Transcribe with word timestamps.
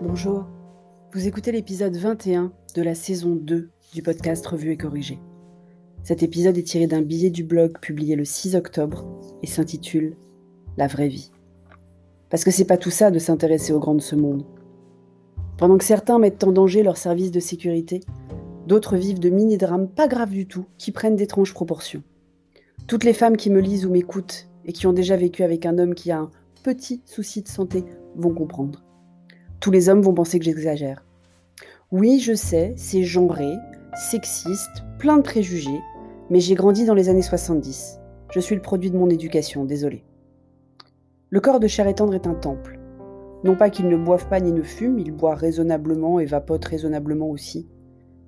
Bonjour, 0.00 0.46
vous 1.12 1.26
écoutez 1.26 1.50
l'épisode 1.50 1.96
21 1.96 2.52
de 2.76 2.82
la 2.82 2.94
saison 2.94 3.34
2 3.34 3.68
du 3.92 4.00
podcast 4.00 4.46
Revue 4.46 4.70
et 4.70 4.76
Corrigé. 4.76 5.18
Cet 6.04 6.22
épisode 6.22 6.56
est 6.56 6.62
tiré 6.62 6.86
d'un 6.86 7.02
billet 7.02 7.30
du 7.30 7.42
blog 7.42 7.80
publié 7.80 8.14
le 8.14 8.24
6 8.24 8.54
octobre 8.54 9.04
et 9.42 9.48
s'intitule 9.48 10.16
La 10.76 10.86
vraie 10.86 11.08
vie. 11.08 11.32
Parce 12.30 12.44
que 12.44 12.52
c'est 12.52 12.64
pas 12.64 12.76
tout 12.76 12.92
ça 12.92 13.10
de 13.10 13.18
s'intéresser 13.18 13.72
aux 13.72 13.80
grands 13.80 13.96
de 13.96 14.00
ce 14.00 14.14
monde. 14.14 14.46
Pendant 15.56 15.76
que 15.76 15.84
certains 15.84 16.20
mettent 16.20 16.44
en 16.44 16.52
danger 16.52 16.84
leur 16.84 16.96
service 16.96 17.32
de 17.32 17.40
sécurité, 17.40 17.98
d'autres 18.68 18.96
vivent 18.96 19.18
de 19.18 19.30
mini-drames 19.30 19.88
pas 19.88 20.06
graves 20.06 20.30
du 20.30 20.46
tout 20.46 20.66
qui 20.78 20.92
prennent 20.92 21.16
d'étranges 21.16 21.54
proportions. 21.54 22.04
Toutes 22.86 23.02
les 23.02 23.14
femmes 23.14 23.36
qui 23.36 23.50
me 23.50 23.60
lisent 23.60 23.84
ou 23.84 23.90
m'écoutent 23.90 24.48
et 24.64 24.72
qui 24.72 24.86
ont 24.86 24.92
déjà 24.92 25.16
vécu 25.16 25.42
avec 25.42 25.66
un 25.66 25.76
homme 25.76 25.96
qui 25.96 26.12
a 26.12 26.20
un 26.20 26.30
petit 26.62 27.02
souci 27.04 27.42
de 27.42 27.48
santé 27.48 27.84
vont 28.14 28.32
comprendre. 28.32 28.84
Tous 29.60 29.72
les 29.72 29.88
hommes 29.88 30.02
vont 30.02 30.14
penser 30.14 30.38
que 30.38 30.44
j'exagère. 30.44 31.04
Oui, 31.90 32.20
je 32.20 32.34
sais, 32.34 32.74
c'est 32.76 33.02
genré, 33.02 33.54
sexiste, 34.10 34.84
plein 35.00 35.16
de 35.16 35.22
préjugés, 35.22 35.80
mais 36.30 36.38
j'ai 36.38 36.54
grandi 36.54 36.84
dans 36.84 36.94
les 36.94 37.08
années 37.08 37.22
70. 37.22 37.98
Je 38.30 38.40
suis 38.40 38.54
le 38.54 38.62
produit 38.62 38.90
de 38.90 38.96
mon 38.96 39.10
éducation, 39.10 39.64
désolé. 39.64 40.04
Le 41.30 41.40
corps 41.40 41.58
de 41.58 41.66
Cher 41.66 41.88
et 41.88 41.90
est 41.90 42.00
un 42.00 42.34
temple. 42.34 42.78
Non 43.42 43.56
pas 43.56 43.68
qu'il 43.70 43.88
ne 43.88 43.96
boive 43.96 44.28
pas 44.28 44.40
ni 44.40 44.52
ne 44.52 44.62
fume, 44.62 44.98
il 45.00 45.10
boit 45.10 45.34
raisonnablement 45.34 46.20
et 46.20 46.24
vapote 46.24 46.64
raisonnablement 46.64 47.28
aussi. 47.28 47.68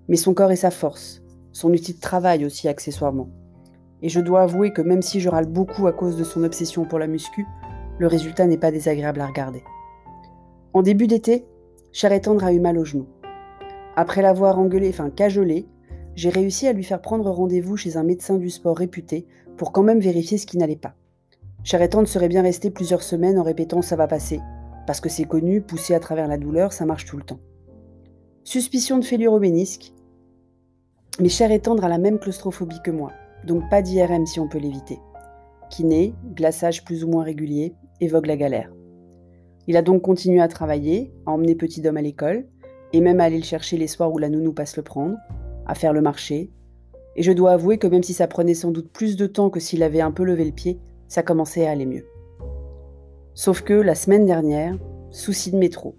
Mais 0.09 0.17
son 0.17 0.35
corps 0.35 0.51
est 0.51 0.57
sa 0.57 0.73
force, 0.73 1.23
son 1.53 1.71
outil 1.71 1.95
de 1.95 2.01
travail 2.01 2.45
aussi 2.45 2.67
accessoirement. 2.67 3.29
Et 4.03 4.09
je 4.09 4.21
dois 4.21 4.43
avouer 4.43 4.73
que 4.73 4.83
même 4.83 5.03
si 5.03 5.21
je 5.21 5.29
râle 5.29 5.47
beaucoup 5.47 5.87
à 5.87 5.93
cause 5.93 6.17
de 6.17 6.25
son 6.25 6.43
obsession 6.43 6.85
pour 6.87 6.99
la 6.99 7.07
muscu, 7.07 7.47
le 7.99 8.07
résultat 8.09 8.47
n'est 8.47 8.59
pas 8.59 8.73
désagréable 8.73 9.21
à 9.21 9.27
regarder. 9.27 9.63
En 10.73 10.83
début 10.83 11.09
d'été, 11.09 11.47
Cher 11.91 12.13
et 12.13 12.21
Tendre 12.21 12.45
a 12.45 12.53
eu 12.53 12.61
mal 12.61 12.79
au 12.79 12.85
genou. 12.85 13.07
Après 13.97 14.23
l'avoir 14.23 14.57
engueulé, 14.61 14.89
enfin 14.91 15.11
cajolé, 15.11 15.67
j'ai 16.15 16.29
réussi 16.29 16.69
à 16.69 16.73
lui 16.73 16.85
faire 16.85 17.01
prendre 17.01 17.29
rendez-vous 17.29 17.77
chez 17.77 17.97
un 17.97 18.05
médecin 18.05 18.39
du 18.39 18.51
sport 18.51 18.77
réputé 18.77 19.27
pour 19.57 19.73
quand 19.73 19.83
même 19.83 19.99
vérifier 19.99 20.39
ce 20.39 20.47
qui 20.47 20.59
n'allait 20.59 20.77
pas. 20.77 20.95
Cher 21.65 21.83
et 21.83 21.89
Tendre 21.89 22.07
serait 22.07 22.29
bien 22.29 22.43
resté 22.43 22.71
plusieurs 22.71 23.03
semaines 23.03 23.39
en 23.39 23.43
répétant 23.43 23.83
ça 23.83 23.97
va 23.97 24.07
passer, 24.07 24.41
parce 24.87 25.01
que 25.01 25.09
c'est 25.09 25.25
connu, 25.25 25.61
poussé 25.61 25.93
à 25.93 25.99
travers 25.99 26.29
la 26.29 26.39
douleur, 26.39 26.73
ça 26.73 26.87
marche 26.87 27.05
tout 27.05 27.17
le 27.17 27.25
temps. 27.25 27.41
Suspicion 28.45 28.99
de 28.99 29.05
fêlure 29.05 29.33
au 29.33 29.41
mais 29.41 31.29
Cher 31.29 31.51
et 31.51 31.59
Tendre 31.59 31.85
a 31.85 31.89
la 31.89 31.99
même 31.99 32.21
claustrophobie 32.21 32.81
que 32.85 32.93
moi, 32.93 33.11
donc 33.45 33.69
pas 33.69 33.83
d'IRM 33.83 34.25
si 34.25 34.39
on 34.39 34.49
peut 34.49 34.59
l'éviter. 34.59 35.01
Kiné, 35.69 36.15
glaçage 36.35 36.85
plus 36.85 37.03
ou 37.03 37.09
moins 37.09 37.25
régulier, 37.25 37.75
évoque 38.01 38.29
la 38.29 38.37
galère. 38.37 38.71
Il 39.71 39.77
a 39.77 39.83
donc 39.83 40.03
continué 40.03 40.41
à 40.41 40.49
travailler, 40.49 41.13
à 41.27 41.31
emmener 41.31 41.55
Petit 41.55 41.81
Dom 41.81 41.97
à 41.97 42.03
l'école, 42.03 42.45
et 42.93 43.01
même 43.01 43.21
à 43.21 43.25
aller 43.27 43.37
le 43.37 43.45
chercher 43.45 43.77
les 43.77 43.87
soirs 43.87 44.13
où 44.13 44.19
la 44.19 44.29
nounou 44.29 44.53
passe 44.53 44.77
le 44.77 44.83
prendre, 44.83 45.17
à 45.65 45.77
faire 45.77 45.93
le 45.93 46.01
marché. 46.01 46.51
Et 47.15 47.23
je 47.23 47.31
dois 47.31 47.53
avouer 47.53 47.79
que 47.79 47.87
même 47.87 48.03
si 48.03 48.13
ça 48.13 48.27
prenait 48.27 48.55
sans 48.55 48.73
doute 48.73 48.91
plus 48.91 49.15
de 49.15 49.29
temps 49.29 49.49
que 49.49 49.61
s'il 49.61 49.85
avait 49.85 50.01
un 50.01 50.11
peu 50.11 50.25
levé 50.25 50.45
le 50.45 50.51
pied, 50.51 50.81
ça 51.07 51.23
commençait 51.23 51.69
à 51.69 51.71
aller 51.71 51.87
mieux. 51.87 52.05
Sauf 53.35 53.63
que 53.63 53.75
la 53.75 53.95
semaine 53.95 54.27
dernière, 54.27 54.77
souci 55.11 55.53
de 55.53 55.57
métro. 55.57 55.95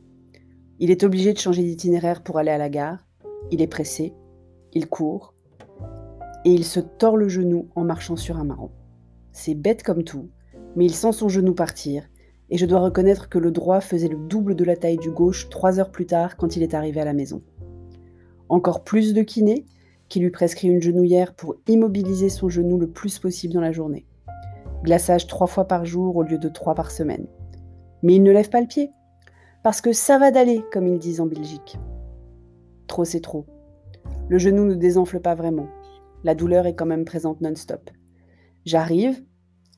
Il 0.79 0.91
est 0.91 1.05
obligé 1.05 1.31
de 1.31 1.39
changer 1.39 1.63
d'itinéraire 1.63 2.23
pour 2.23 2.39
aller 2.39 2.51
à 2.51 2.57
la 2.57 2.67
gare, 2.67 3.07
il 3.51 3.61
est 3.61 3.67
pressé, 3.67 4.13
il 4.73 4.89
court, 4.89 5.33
et 6.43 6.51
il 6.51 6.65
se 6.65 6.81
tord 6.81 7.15
le 7.15 7.29
genou 7.29 7.69
en 7.75 7.85
marchant 7.85 8.17
sur 8.17 8.35
un 8.35 8.43
marron. 8.43 8.71
C'est 9.31 9.55
bête 9.55 9.81
comme 9.81 10.03
tout, 10.03 10.29
mais 10.75 10.83
il 10.83 10.93
sent 10.93 11.13
son 11.13 11.29
genou 11.29 11.53
partir 11.53 12.03
et 12.51 12.57
je 12.57 12.65
dois 12.65 12.81
reconnaître 12.81 13.29
que 13.29 13.39
le 13.39 13.49
droit 13.49 13.79
faisait 13.79 14.09
le 14.09 14.17
double 14.17 14.55
de 14.55 14.65
la 14.65 14.75
taille 14.75 14.97
du 14.97 15.09
gauche 15.09 15.49
trois 15.49 15.79
heures 15.79 15.89
plus 15.89 16.05
tard 16.05 16.35
quand 16.35 16.57
il 16.57 16.63
est 16.63 16.73
arrivé 16.73 16.99
à 16.99 17.05
la 17.05 17.13
maison. 17.13 17.41
Encore 18.49 18.83
plus 18.83 19.13
de 19.13 19.21
kiné, 19.21 19.65
qui 20.09 20.19
lui 20.19 20.29
prescrit 20.29 20.67
une 20.67 20.81
genouillère 20.81 21.33
pour 21.33 21.55
immobiliser 21.67 22.27
son 22.27 22.49
genou 22.49 22.77
le 22.77 22.89
plus 22.89 23.17
possible 23.17 23.53
dans 23.53 23.61
la 23.61 23.71
journée. 23.71 24.05
Glaçage 24.83 25.27
trois 25.27 25.47
fois 25.47 25.65
par 25.65 25.85
jour 25.85 26.17
au 26.17 26.23
lieu 26.23 26.37
de 26.37 26.49
trois 26.49 26.75
par 26.75 26.91
semaine. 26.91 27.25
Mais 28.03 28.15
il 28.15 28.23
ne 28.23 28.31
lève 28.31 28.49
pas 28.49 28.59
le 28.59 28.67
pied, 28.67 28.91
parce 29.63 29.79
que 29.79 29.93
ça 29.93 30.17
va 30.17 30.31
d'aller, 30.31 30.61
comme 30.73 30.87
ils 30.87 30.99
disent 30.99 31.21
en 31.21 31.27
Belgique. 31.27 31.79
Trop 32.87 33.05
c'est 33.05 33.21
trop. 33.21 33.45
Le 34.27 34.37
genou 34.37 34.65
ne 34.65 34.75
désenfle 34.75 35.21
pas 35.21 35.35
vraiment. 35.35 35.67
La 36.25 36.35
douleur 36.35 36.65
est 36.65 36.75
quand 36.75 36.85
même 36.85 37.05
présente 37.05 37.39
non-stop. 37.39 37.89
J'arrive, 38.65 39.23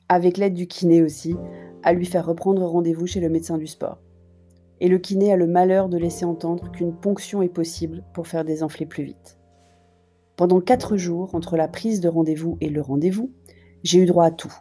avec 0.10 0.38
l'aide 0.38 0.56
du 0.56 0.66
kiné 0.66 1.04
aussi, 1.04 1.36
à 1.84 1.94
lui 1.94 2.06
faire 2.06 2.26
reprendre 2.26 2.66
rendez-vous 2.66 3.08
chez 3.08 3.20
le 3.20 3.30
médecin 3.30 3.58
du 3.58 3.68
sport. 3.68 4.00
Et 4.80 4.88
le 4.88 4.98
kiné 4.98 5.32
a 5.32 5.38
le 5.38 5.48
malheur 5.48 5.90
de 5.90 5.98
laisser 5.98 6.26
entendre 6.26 6.72
qu'une 6.72 6.94
ponction 6.94 7.42
est 7.42 7.50
possible 7.50 8.04
pour 8.14 8.28
faire 8.28 8.44
désenfler 8.44 8.86
plus 8.86 9.04
vite. 9.04 9.38
Pendant 10.36 10.62
quatre 10.62 10.98
jours, 10.98 11.36
entre 11.36 11.58
la 11.58 11.68
prise 11.68 12.02
de 12.02 12.10
rendez-vous 12.10 12.58
et 12.60 12.70
le 12.70 12.82
rendez-vous, 12.82 13.32
j'ai 13.84 14.00
eu 14.00 14.06
droit 14.06 14.26
à 14.26 14.32
tout. 14.32 14.54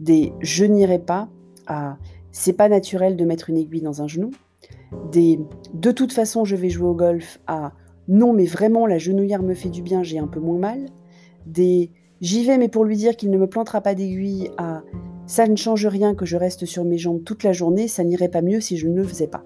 Des 0.00 0.32
je 0.40 0.64
n'irai 0.64 0.98
pas 0.98 1.28
à 1.66 1.98
c'est 2.32 2.54
pas 2.54 2.68
naturel 2.68 3.16
de 3.16 3.24
mettre 3.24 3.50
une 3.50 3.58
aiguille 3.58 3.82
dans 3.82 4.02
un 4.02 4.08
genou, 4.08 4.30
des 5.12 5.38
de 5.74 5.90
toute 5.92 6.12
façon 6.12 6.44
je 6.44 6.56
vais 6.56 6.70
jouer 6.70 6.88
au 6.88 6.94
golf 6.94 7.40
à 7.46 7.72
non 8.08 8.32
mais 8.32 8.46
vraiment 8.46 8.86
la 8.86 8.98
genouillère 8.98 9.42
me 9.42 9.54
fait 9.54 9.68
du 9.68 9.82
bien, 9.82 10.02
j'ai 10.02 10.18
un 10.18 10.26
peu 10.26 10.40
moins 10.40 10.58
mal, 10.58 10.86
des 11.46 11.90
j'y 12.20 12.44
vais 12.44 12.56
mais 12.56 12.68
pour 12.68 12.84
lui 12.84 12.96
dire 12.96 13.16
qu'il 13.16 13.30
ne 13.30 13.38
me 13.38 13.46
plantera 13.46 13.80
pas 13.82 13.94
d'aiguille 13.94 14.50
à 14.56 14.82
ça 15.26 15.46
ne 15.46 15.56
change 15.56 15.86
rien 15.86 16.14
que 16.14 16.26
je 16.26 16.36
reste 16.36 16.66
sur 16.66 16.84
mes 16.84 16.98
jambes 16.98 17.24
toute 17.24 17.44
la 17.44 17.52
journée, 17.52 17.88
ça 17.88 18.04
n'irait 18.04 18.28
pas 18.28 18.42
mieux 18.42 18.60
si 18.60 18.76
je 18.76 18.88
ne 18.88 18.96
le 18.96 19.04
faisais 19.04 19.28
pas. 19.28 19.44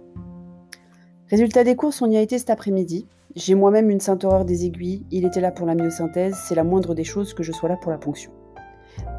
Résultat 1.28 1.64
des 1.64 1.76
courses, 1.76 2.02
on 2.02 2.10
y 2.10 2.16
a 2.16 2.20
été 2.20 2.38
cet 2.38 2.50
après-midi. 2.50 3.06
J'ai 3.34 3.54
moi-même 3.54 3.90
une 3.90 4.00
sainte 4.00 4.24
horreur 4.24 4.44
des 4.44 4.64
aiguilles, 4.64 5.04
il 5.10 5.26
était 5.26 5.40
là 5.40 5.50
pour 5.50 5.66
la 5.66 5.74
myosynthèse, 5.74 6.36
c'est 6.46 6.54
la 6.54 6.64
moindre 6.64 6.94
des 6.94 7.04
choses 7.04 7.34
que 7.34 7.42
je 7.42 7.52
sois 7.52 7.68
là 7.68 7.76
pour 7.76 7.90
la 7.90 7.98
ponction. 7.98 8.30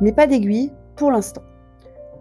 Mais 0.01 0.11
pas 0.11 0.25
d'aiguille 0.25 0.71
pour 0.95 1.11
l'instant. 1.11 1.43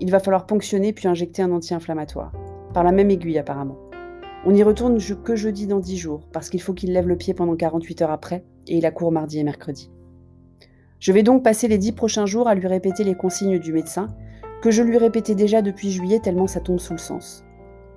Il 0.01 0.11
va 0.11 0.21
falloir 0.21 0.47
ponctionner 0.47 0.93
puis 0.93 1.09
injecter 1.09 1.43
un 1.43 1.53
anti-inflammatoire. 1.53 2.33
Par 2.75 2.85
la 2.85 2.93
même 2.93 3.11
aiguille 3.11 3.39
apparemment. 3.39 3.79
On 4.45 4.55
y 4.55 4.63
retourne 4.63 4.99
que 5.25 5.35
jeudi 5.35 5.67
dans 5.67 5.81
10 5.81 5.97
jours, 5.97 6.21
parce 6.33 6.51
qu'il 6.51 6.61
faut 6.61 6.75
qu'il 6.75 6.93
lève 6.93 7.09
le 7.09 7.17
pied 7.17 7.33
pendant 7.33 7.57
48 7.57 8.03
heures 8.03 8.11
après, 8.11 8.45
et 8.67 8.77
il 8.77 8.87
a 8.87 8.91
cours 8.91 9.11
mardi 9.11 9.39
et 9.39 9.45
mercredi. 9.45 9.91
Je 11.01 11.13
vais 11.13 11.23
donc 11.23 11.43
passer 11.43 11.69
les 11.69 11.79
10 11.79 11.93
prochains 11.93 12.27
jours 12.27 12.49
à 12.49 12.55
lui 12.55 12.67
répéter 12.67 13.05
les 13.05 13.15
consignes 13.15 13.59
du 13.59 13.73
médecin, 13.73 14.09
que 14.67 14.73
je 14.73 14.83
lui 14.83 14.99
répétais 14.99 15.37
déjà 15.37 15.63
depuis 15.63 15.93
juillet 15.93 16.19
tellement 16.19 16.49
ça 16.49 16.59
tombe 16.59 16.81
sous 16.81 16.93
le 16.93 16.99
sens. 16.99 17.45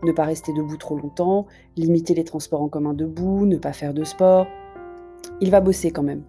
Ne 0.04 0.12
pas 0.12 0.26
rester 0.26 0.54
debout 0.54 0.78
trop 0.78 0.96
longtemps, 0.96 1.48
limiter 1.76 2.14
les 2.14 2.24
transports 2.24 2.62
en 2.62 2.70
commun 2.70 2.94
debout, 2.94 3.48
ne 3.48 3.58
pas 3.58 3.74
faire 3.74 3.92
de 3.92 4.04
sport. 4.04 4.46
Il 5.42 5.50
va 5.50 5.62
bosser 5.62 5.90
quand 5.90 6.04
même. 6.04 6.22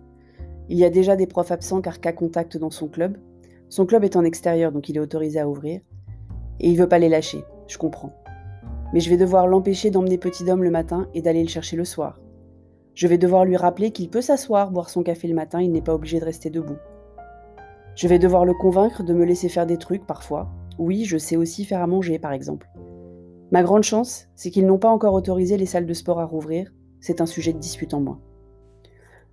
Il 0.70 0.78
y 0.78 0.84
a 0.86 0.88
déjà 0.88 1.14
des 1.14 1.26
profs 1.26 1.50
absents 1.50 1.82
car 1.82 2.00
cas 2.00 2.14
contact 2.14 2.56
dans 2.56 2.70
son 2.70 2.88
club. 2.88 3.18
Son 3.68 3.84
club 3.84 4.02
est 4.02 4.16
en 4.16 4.24
extérieur 4.24 4.72
donc 4.72 4.88
il 4.88 4.96
est 4.96 5.00
autorisé 5.00 5.38
à 5.40 5.46
ouvrir. 5.46 5.82
Et 6.58 6.70
il 6.70 6.78
veut 6.78 6.88
pas 6.88 6.98
les 6.98 7.10
lâcher, 7.10 7.44
je 7.66 7.76
comprends. 7.76 8.14
Mais 8.94 9.00
je 9.00 9.10
vais 9.10 9.18
devoir 9.18 9.46
l'empêcher 9.46 9.90
d'emmener 9.90 10.16
Petit 10.16 10.44
Dom 10.44 10.62
le 10.62 10.70
matin 10.70 11.06
et 11.12 11.20
d'aller 11.20 11.42
le 11.42 11.50
chercher 11.50 11.76
le 11.76 11.84
soir. 11.84 12.18
Je 12.94 13.06
vais 13.06 13.18
devoir 13.18 13.44
lui 13.44 13.58
rappeler 13.58 13.90
qu'il 13.90 14.08
peut 14.08 14.22
s'asseoir, 14.22 14.70
boire 14.70 14.88
son 14.88 15.02
café 15.02 15.28
le 15.28 15.34
matin, 15.34 15.60
il 15.60 15.70
n'est 15.70 15.82
pas 15.82 15.94
obligé 15.94 16.18
de 16.18 16.24
rester 16.24 16.48
debout. 16.48 16.78
Je 17.94 18.08
vais 18.08 18.18
devoir 18.18 18.44
le 18.44 18.54
convaincre 18.54 19.02
de 19.02 19.12
me 19.12 19.24
laisser 19.24 19.48
faire 19.48 19.66
des 19.66 19.76
trucs 19.76 20.06
parfois. 20.06 20.48
Oui, 20.78 21.04
je 21.04 21.18
sais 21.18 21.36
aussi 21.36 21.64
faire 21.64 21.82
à 21.82 21.86
manger, 21.86 22.18
par 22.18 22.32
exemple. 22.32 22.68
Ma 23.50 23.62
grande 23.62 23.82
chance, 23.82 24.28
c'est 24.36 24.50
qu'ils 24.50 24.66
n'ont 24.66 24.78
pas 24.78 24.90
encore 24.90 25.14
autorisé 25.14 25.56
les 25.56 25.66
salles 25.66 25.86
de 25.86 25.92
sport 25.92 26.20
à 26.20 26.24
rouvrir. 26.24 26.72
C'est 27.00 27.20
un 27.20 27.26
sujet 27.26 27.52
de 27.52 27.58
dispute 27.58 27.94
en 27.94 28.00
moins. 28.00 28.20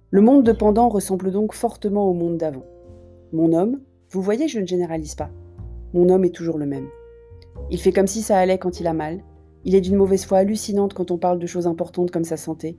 Le 0.10 0.22
monde 0.22 0.44
de 0.44 0.52
pendant 0.52 0.90
ressemble 0.90 1.32
donc 1.32 1.54
fortement 1.54 2.10
au 2.10 2.14
monde 2.14 2.38
d'avant. 2.38 2.66
Mon 3.32 3.54
homme, 3.54 3.82
vous 4.10 4.22
voyez, 4.22 4.48
je 4.48 4.60
ne 4.60 4.66
généralise 4.66 5.16
pas. 5.16 5.30
Mon 5.94 6.10
homme 6.10 6.26
est 6.26 6.34
toujours 6.34 6.58
le 6.58 6.66
même. 6.66 6.88
Il 7.70 7.80
fait 7.80 7.92
comme 7.92 8.08
si 8.08 8.22
ça 8.22 8.38
allait 8.38 8.58
quand 8.58 8.80
il 8.80 8.88
a 8.88 8.94
mal. 8.94 9.24
Il 9.66 9.76
est 9.76 9.82
d'une 9.82 9.98
mauvaise 9.98 10.26
foi 10.26 10.40
hallucinante 10.40 10.94
quand 10.94 11.12
on 11.12 11.18
parle 11.18 11.40
de 11.40 11.48
choses 11.48 11.68
importantes 11.68 12.10
comme 12.10 12.24
sa 12.24 12.38
santé. 12.38 12.78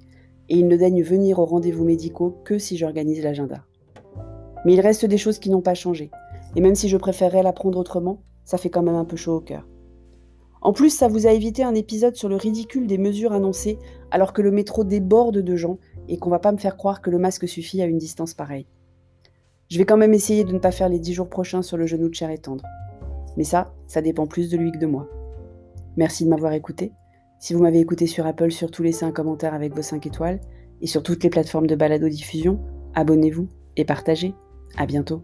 Et 0.48 0.56
il 0.56 0.66
ne 0.66 0.76
daigne 0.76 1.02
venir 1.02 1.38
aux 1.38 1.44
rendez-vous 1.44 1.84
médicaux 1.84 2.38
que 2.44 2.58
si 2.58 2.76
j'organise 2.76 3.22
l'agenda. 3.22 3.64
Mais 4.64 4.74
il 4.74 4.80
reste 4.80 5.06
des 5.06 5.18
choses 5.18 5.38
qui 5.38 5.50
n'ont 5.50 5.60
pas 5.60 5.74
changé. 5.74 6.10
Et 6.56 6.60
même 6.60 6.74
si 6.74 6.88
je 6.88 6.96
préférerais 6.96 7.42
l'apprendre 7.42 7.78
autrement, 7.78 8.22
ça 8.44 8.58
fait 8.58 8.70
quand 8.70 8.82
même 8.82 8.94
un 8.94 9.04
peu 9.04 9.16
chaud 9.16 9.36
au 9.36 9.40
cœur. 9.40 9.66
En 10.60 10.72
plus, 10.72 10.90
ça 10.90 11.08
vous 11.08 11.26
a 11.26 11.32
évité 11.32 11.62
un 11.62 11.74
épisode 11.74 12.16
sur 12.16 12.28
le 12.28 12.36
ridicule 12.36 12.86
des 12.86 12.98
mesures 12.98 13.32
annoncées 13.32 13.78
alors 14.10 14.32
que 14.32 14.42
le 14.42 14.50
métro 14.50 14.84
déborde 14.84 15.38
de 15.38 15.56
gens 15.56 15.78
et 16.08 16.18
qu'on 16.18 16.30
va 16.30 16.40
pas 16.40 16.52
me 16.52 16.58
faire 16.58 16.76
croire 16.76 17.00
que 17.00 17.10
le 17.10 17.18
masque 17.18 17.46
suffit 17.46 17.80
à 17.80 17.86
une 17.86 17.98
distance 17.98 18.34
pareille. 18.34 18.66
Je 19.70 19.78
vais 19.78 19.84
quand 19.84 19.98
même 19.98 20.14
essayer 20.14 20.44
de 20.44 20.52
ne 20.52 20.58
pas 20.58 20.72
faire 20.72 20.88
les 20.88 20.98
10 20.98 21.12
jours 21.12 21.28
prochains 21.28 21.62
sur 21.62 21.76
le 21.76 21.86
genou 21.86 22.08
de 22.08 22.14
chair 22.14 22.30
et 22.30 22.38
tendre. 22.38 22.64
Mais 23.36 23.44
ça, 23.44 23.74
ça 23.86 24.02
dépend 24.02 24.26
plus 24.26 24.50
de 24.50 24.56
lui 24.56 24.72
que 24.72 24.78
de 24.78 24.86
moi. 24.86 25.06
Merci 25.96 26.24
de 26.24 26.30
m'avoir 26.30 26.54
écouté. 26.54 26.92
Si 27.38 27.54
vous 27.54 27.62
m'avez 27.62 27.78
écouté 27.78 28.06
sur 28.06 28.26
Apple, 28.26 28.50
surtout 28.50 28.82
laissez 28.82 29.04
un 29.04 29.12
commentaire 29.12 29.54
avec 29.54 29.74
vos 29.74 29.82
5 29.82 30.06
étoiles. 30.06 30.40
Et 30.80 30.86
sur 30.86 31.02
toutes 31.02 31.22
les 31.22 31.30
plateformes 31.30 31.66
de 31.66 31.76
balado-diffusion, 31.76 32.58
abonnez-vous 32.94 33.48
et 33.76 33.84
partagez. 33.84 34.34
À 34.76 34.86
bientôt. 34.86 35.22